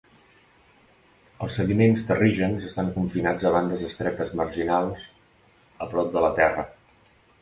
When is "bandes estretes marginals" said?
3.59-5.05